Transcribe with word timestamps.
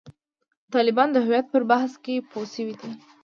طالبان 0.73 1.09
د 1.11 1.17
هویت 1.25 1.45
پر 1.53 1.63
بحث 1.71 1.91
کې 2.03 2.15
پوه 2.31 2.45
شوي 2.53 2.75
دي. 2.81 2.91